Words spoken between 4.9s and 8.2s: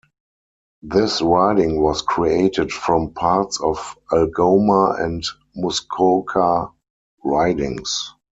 and Muskoka ridings.